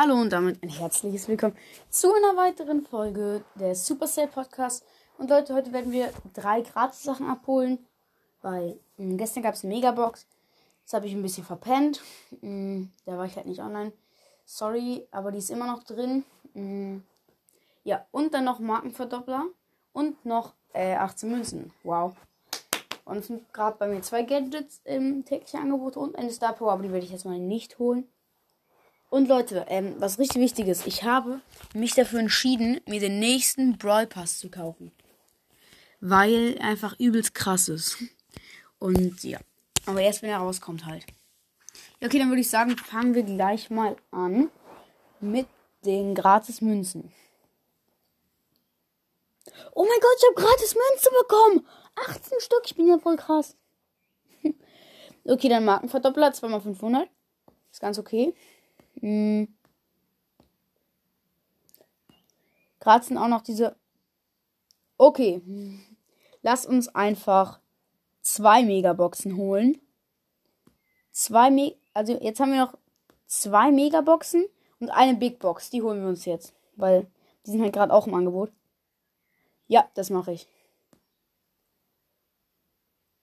[0.00, 1.56] Hallo und damit ein herzliches Willkommen
[1.90, 4.86] zu einer weiteren Folge der Supercell Podcast.
[5.18, 7.84] Und Leute, heute werden wir drei Gratis-Sachen abholen,
[8.40, 10.28] weil mh, hm, gestern gab es eine Megabox.
[10.84, 12.00] Das habe ich ein bisschen verpennt.
[12.30, 13.90] Mh, hm, da war ich halt nicht online.
[14.44, 16.24] Sorry, aber die ist immer noch drin.
[16.54, 17.02] Mh, hm,
[17.82, 19.46] ja, und dann noch Markenverdoppler
[19.92, 21.72] und noch äh, 18 Münzen.
[21.82, 22.14] Wow.
[23.04, 26.74] Und es sind gerade bei mir zwei Gadgets im täglichen Angebot und eine Star Power,
[26.74, 28.06] aber die werde ich jetzt mal nicht holen.
[29.10, 31.40] Und Leute, ähm, was richtig wichtig ist, ich habe
[31.72, 34.92] mich dafür entschieden, mir den nächsten Brawl Pass zu kaufen.
[36.00, 37.96] Weil einfach übelst krass ist.
[38.78, 39.38] Und ja.
[39.86, 41.06] Aber erst wenn er rauskommt halt.
[42.00, 44.50] Ja, okay, dann würde ich sagen, fangen wir gleich mal an
[45.20, 45.46] mit
[45.84, 47.12] den gratis Münzen.
[49.72, 51.66] Oh mein Gott, ich habe gratis Münzen bekommen.
[52.10, 53.56] 18 Stück, ich bin ja voll krass.
[55.24, 57.08] okay, dann Markenverdoppler, 2x500.
[57.72, 58.34] Ist ganz okay.
[59.00, 59.48] Hm.
[62.80, 63.76] Gerade sind auch noch diese.
[64.96, 65.42] Okay.
[66.42, 67.60] Lass uns einfach
[68.22, 69.80] zwei Megaboxen holen.
[71.12, 72.78] Zwei Me Also jetzt haben wir noch
[73.26, 74.46] zwei Megaboxen
[74.80, 75.70] und eine Big Box.
[75.70, 76.54] Die holen wir uns jetzt.
[76.76, 77.06] Weil
[77.44, 78.52] die sind halt gerade auch im Angebot.
[79.66, 80.48] Ja, das mache ich.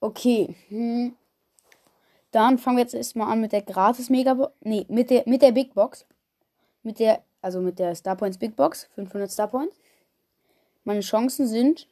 [0.00, 0.54] Okay.
[0.68, 1.16] Hm.
[2.36, 5.52] Dann fangen wir jetzt erstmal an mit der gratis Mega Nee, mit der mit der
[5.52, 6.04] Big Box.
[6.82, 9.74] Mit der also mit der Star Points Big Box, 500 Star Points.
[10.84, 11.88] Meine Chancen sind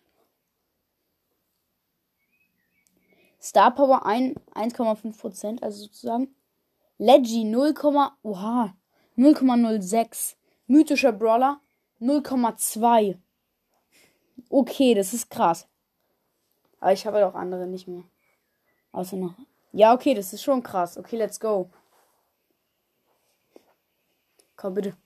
[3.41, 6.35] Star Power 1,5%, also sozusagen.
[6.99, 7.73] Leggy 0,
[8.23, 8.77] oha,
[9.17, 10.37] 0,06.
[10.67, 11.63] Mythischer Brawler
[12.03, 13.17] 0,2.
[14.51, 15.67] Okay, das ist krass.
[16.81, 18.05] Aber ich habe auch andere nicht mehr.
[18.93, 19.35] Außer noch
[19.75, 20.97] ja, okay, das ist schon krass.
[20.97, 21.69] Okay, let's go.
[24.57, 24.97] Komm, bitte.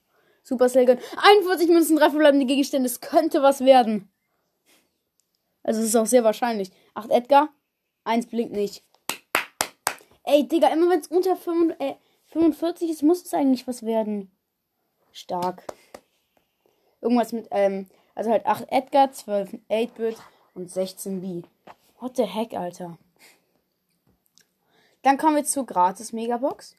[0.42, 0.98] Super Gönn.
[1.16, 2.86] 41 Münzen, drei verbleibende Gegenstände.
[2.86, 4.10] Es könnte was werden.
[5.62, 6.70] Also, es ist auch sehr wahrscheinlich.
[6.94, 7.48] 8 Edgar.
[8.04, 8.84] 1 blinkt nicht.
[10.24, 11.94] Ey, Digga, immer wenn es unter 5, äh,
[12.26, 14.30] 45 ist, muss es eigentlich was werden.
[15.12, 15.64] Stark.
[17.00, 20.18] Irgendwas mit, ähm, also halt 8 Edgar, 12 8-Bit
[20.54, 21.42] und 16 B.
[22.00, 22.98] What the heck, Alter.
[25.02, 26.76] Dann kommen wir zur gratis Megabox.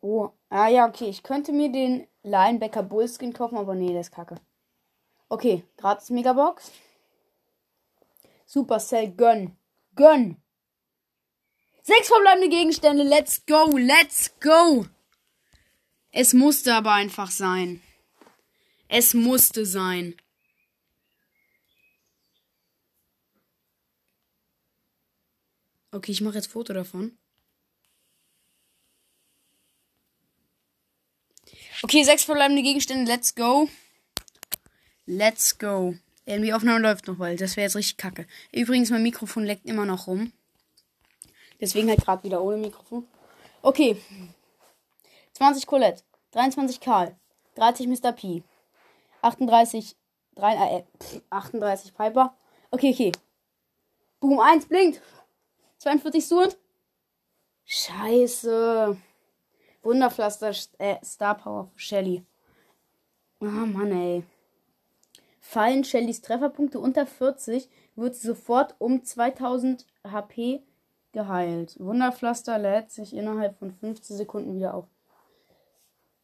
[0.00, 1.08] Oh, ah ja, okay.
[1.08, 4.36] Ich könnte mir den Linebacker Bullskin kaufen, aber nee, der ist kacke.
[5.28, 6.70] Okay, gratis Megabox.
[8.46, 9.56] Supercell Gönn.
[9.96, 10.36] Gönn.
[11.82, 13.02] Sechs verbleibende Gegenstände.
[13.02, 13.76] Let's go.
[13.76, 14.86] Let's go.
[16.10, 17.82] Es musste aber einfach sein.
[18.88, 20.14] Es musste sein.
[25.94, 27.16] Okay, ich mache jetzt Foto davon.
[31.84, 33.08] Okay, sechs verbleibende Gegenstände.
[33.08, 33.68] Let's go.
[35.06, 35.94] Let's go.
[36.26, 38.26] Die Aufnahme läuft noch, weil das wäre jetzt richtig kacke.
[38.50, 40.32] Übrigens, mein Mikrofon leckt immer noch rum.
[41.60, 43.06] Deswegen halt gerade wieder ohne Mikrofon.
[43.62, 43.96] Okay.
[45.34, 46.02] 20 Colette.
[46.32, 47.16] 23 Karl.
[47.54, 48.10] 30 Mr.
[48.10, 48.42] P.
[49.22, 49.94] 38.
[50.34, 50.84] 3, äh,
[51.30, 52.36] 38 Piper.
[52.72, 53.12] Okay, okay.
[54.18, 55.00] Boom, 1 blinkt.
[55.84, 56.56] 42 Sword.
[57.66, 58.96] Scheiße.
[59.82, 62.24] Wunderpflaster äh, Star Power für Shelly.
[63.40, 64.24] Ah, oh, Mann, ey.
[65.40, 70.62] Fallen Shellys Trefferpunkte unter 40, wird sie sofort um 2000 HP
[71.12, 71.78] geheilt.
[71.78, 74.86] Wunderpflaster lädt sich innerhalb von 15 Sekunden wieder auf.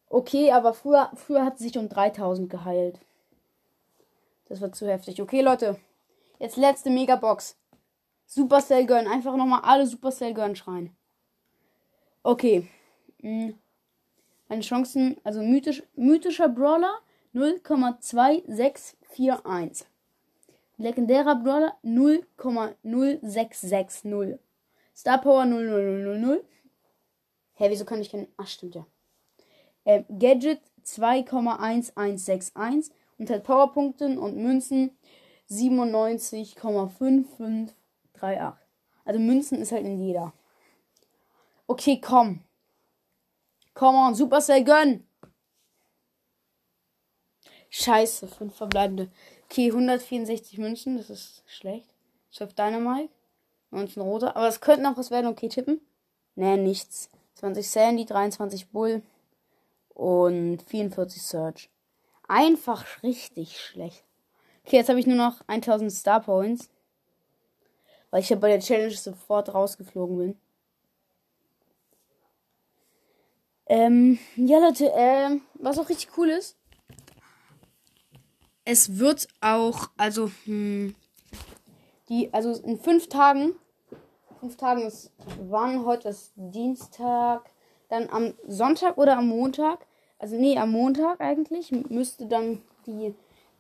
[0.09, 2.99] Okay, aber früher, früher hat sie sich um 3000 geheilt.
[4.47, 5.21] Das wird zu heftig.
[5.21, 5.79] Okay, Leute.
[6.39, 7.60] Jetzt letzte Megabox.
[8.33, 9.09] Supercell Girl.
[9.09, 10.97] Einfach nochmal alle Supercell Girl schreien.
[12.23, 12.69] Okay.
[13.21, 13.59] Hm.
[14.49, 17.01] Meine Chancen, also mythisch, mythischer Brawler
[17.35, 19.85] 0,2641.
[20.77, 24.39] Legendärer Brawler 0,0660.
[24.95, 26.45] Star Power 00000.
[27.55, 28.29] Hä, wieso kann ich keinen.
[28.37, 28.87] Ach, stimmt ja.
[29.85, 34.97] Äh, Gadget 2,1161 und hat Powerpunkten und Münzen
[35.51, 37.75] 97,55
[38.21, 38.55] 3,8.
[39.05, 40.33] Also Münzen ist halt in jeder.
[41.67, 42.45] Okay, komm.
[43.75, 45.07] Komm on, Supercell, gönn.
[47.71, 49.11] Scheiße, 5 verbleibende.
[49.45, 51.89] Okay, 164 Münzen, das ist schlecht.
[52.33, 53.13] 12 Dynamite,
[53.71, 54.37] 19 rote.
[54.37, 55.29] Aber es könnte noch was werden.
[55.29, 55.81] Okay, tippen.
[56.35, 57.11] Nee, nichts.
[57.35, 59.03] 20 Sandy, 23 Bull
[59.95, 61.71] und 44 Search.
[62.29, 64.05] Einfach richtig schlecht.
[64.65, 66.71] Okay, jetzt habe ich nur noch 1000 Star Points.
[68.11, 70.37] Weil ich ja bei der Challenge sofort rausgeflogen bin.
[73.67, 76.57] Ähm, ja, Leute, äh, was auch richtig cool ist,
[78.65, 80.95] es wird auch, also, hm,
[82.09, 83.55] die, also in fünf Tagen,
[84.41, 85.13] fünf Tagen ist,
[85.49, 85.85] wann?
[85.85, 87.51] Heute ist Dienstag,
[87.89, 89.87] dann am Sonntag oder am Montag,
[90.19, 93.15] also nee, am Montag eigentlich, müsste dann die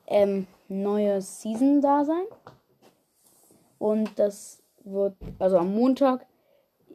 [0.07, 2.25] ähm, neue Season da sein.
[3.81, 6.27] Und das wird, also am Montag,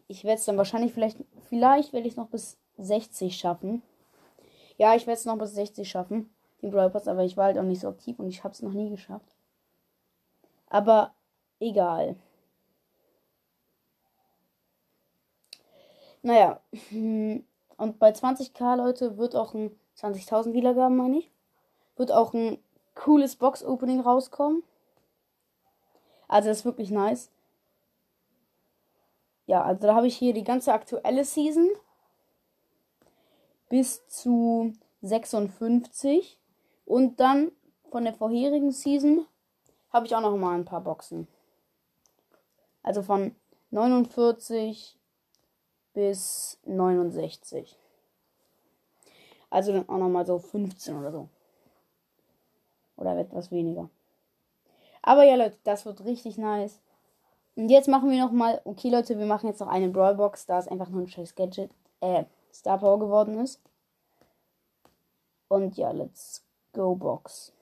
[0.08, 1.18] ich werde es dann wahrscheinlich, vielleicht,
[1.50, 3.82] vielleicht werde ich es noch bis 60 schaffen.
[4.78, 6.30] Ja, ich werde es noch bis 60 schaffen,
[6.62, 8.62] den Brawl Pass, aber ich war halt auch nicht so aktiv und ich habe es
[8.62, 9.36] noch nie geschafft.
[10.70, 11.16] Aber
[11.60, 12.18] egal.
[16.22, 16.62] Naja,
[16.92, 21.32] und bei 20k, Leute, wird auch ein 20.000 Wiedergaben, meine ich,
[21.96, 22.60] wird auch ein
[22.94, 24.62] cooles Box-Opening rauskommen.
[26.28, 27.30] Also das ist wirklich nice.
[29.48, 31.70] Ja, also da habe ich hier die ganze aktuelle Season
[33.70, 36.40] bis zu 56
[36.86, 37.52] und dann
[37.92, 39.26] von der vorherigen Season
[39.92, 41.28] habe ich auch noch mal ein paar Boxen.
[42.84, 43.36] Also von
[43.72, 44.98] 49
[45.94, 47.78] bis 69.
[49.50, 51.30] Also dann auch noch mal so 15 oder so.
[52.98, 53.90] Oder etwas weniger.
[55.06, 56.82] Aber ja, Leute, das wird richtig nice.
[57.56, 60.58] Und jetzt machen wir noch mal, okay, Leute, wir machen jetzt noch eine Brawlbox, da
[60.58, 61.70] es einfach nur ein scheiß Gadget,
[62.02, 63.62] äh, Star Power geworden ist.
[65.48, 66.44] Und ja, let's
[66.74, 67.54] go Box.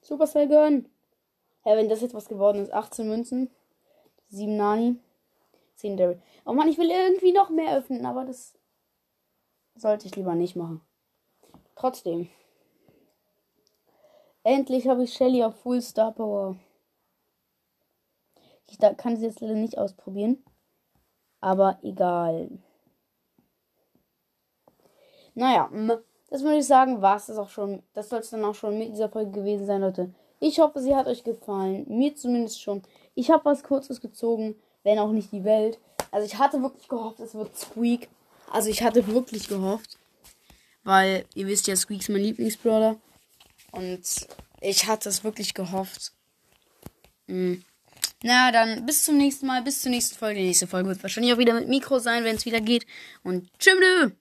[0.00, 0.88] Super Cell Gun.
[1.64, 3.48] Ja, wenn das jetzt was geworden ist, 18 Münzen,
[4.30, 4.96] 7 Nani,
[5.76, 6.20] 10 Daryl.
[6.44, 8.58] Oh man, ich will irgendwie noch mehr öffnen, aber das
[9.76, 10.80] sollte ich lieber nicht machen.
[11.76, 12.28] Trotzdem.
[14.44, 16.56] Endlich habe ich Shelly auf Full Star Power.
[18.68, 20.42] Ich da kann sie jetzt leider nicht ausprobieren.
[21.40, 22.50] Aber egal.
[25.34, 25.70] Naja,
[26.30, 27.82] das würde ich sagen, war es das auch schon.
[27.94, 30.14] Das soll es dann auch schon mit dieser Folge gewesen sein, Leute.
[30.40, 31.84] Ich hoffe, sie hat euch gefallen.
[31.88, 32.82] Mir zumindest schon.
[33.14, 35.78] Ich habe was Kurzes gezogen, wenn auch nicht die Welt.
[36.10, 38.08] Also ich hatte wirklich gehofft, es wird Squeak.
[38.50, 39.98] Also ich hatte wirklich gehofft.
[40.84, 42.96] Weil ihr wisst ja, Squeak ist mein Lieblingsbrawler.
[43.72, 44.28] Und
[44.60, 46.12] ich hatte es wirklich gehofft.
[47.26, 47.64] Mhm.
[48.22, 50.38] Na, dann bis zum nächsten Mal, bis zur nächsten Folge.
[50.38, 52.86] Die nächste Folge wird wahrscheinlich auch wieder mit Mikro sein, wenn es wieder geht.
[53.24, 54.12] Und tschüss.